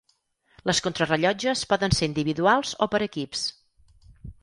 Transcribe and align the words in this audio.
Les 0.69 0.79
contrarellotges 0.85 1.63
poden 1.75 1.95
ser 1.99 2.09
individuals 2.11 2.75
o 2.87 2.91
per 2.97 3.07
equips. 3.11 3.49